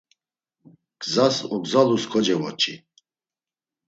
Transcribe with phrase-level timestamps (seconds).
[1.01, 2.75] Gzas ogzalus kocevoç̌i.